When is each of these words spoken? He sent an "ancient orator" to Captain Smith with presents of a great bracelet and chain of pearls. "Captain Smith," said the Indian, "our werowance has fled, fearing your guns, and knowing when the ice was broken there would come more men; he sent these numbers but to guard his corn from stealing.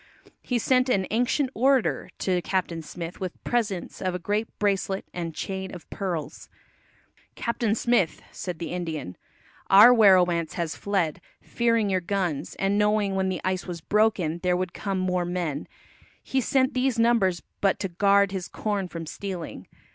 He 0.41 0.57
sent 0.57 0.89
an 0.89 1.05
"ancient 1.11 1.51
orator" 1.53 2.09
to 2.17 2.41
Captain 2.41 2.81
Smith 2.81 3.19
with 3.19 3.43
presents 3.43 4.01
of 4.01 4.15
a 4.15 4.17
great 4.17 4.47
bracelet 4.57 5.05
and 5.13 5.35
chain 5.35 5.71
of 5.71 5.87
pearls. 5.91 6.49
"Captain 7.35 7.75
Smith," 7.75 8.23
said 8.31 8.57
the 8.57 8.71
Indian, 8.71 9.15
"our 9.69 9.93
werowance 9.93 10.53
has 10.53 10.75
fled, 10.75 11.21
fearing 11.39 11.91
your 11.91 12.01
guns, 12.01 12.55
and 12.55 12.79
knowing 12.79 13.13
when 13.13 13.29
the 13.29 13.41
ice 13.45 13.67
was 13.67 13.79
broken 13.79 14.39
there 14.39 14.57
would 14.57 14.73
come 14.73 14.97
more 14.97 15.23
men; 15.23 15.67
he 16.23 16.41
sent 16.41 16.73
these 16.73 16.97
numbers 16.97 17.43
but 17.61 17.77
to 17.79 17.87
guard 17.87 18.31
his 18.31 18.47
corn 18.47 18.87
from 18.87 19.05
stealing. 19.05 19.67